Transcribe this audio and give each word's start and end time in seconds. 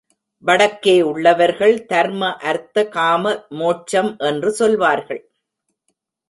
வடக்கே 0.43 0.95
உள்ளவர்கள் 1.01 1.75
தர்ம 1.85 2.31
அர்த்த 2.43 2.85
காம 2.87 3.33
மோட்சம் 3.49 4.11
என்று 4.17 4.51
சொல்வார்கள். 4.51 5.21